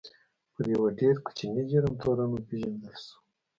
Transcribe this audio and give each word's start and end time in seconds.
پر 0.53 0.65
یوه 0.73 0.89
ډېر 0.99 1.15
کوچني 1.25 1.63
جرم 1.69 1.93
تورن 2.01 2.29
وپېژندل 2.31 2.95
شو. 3.03 3.15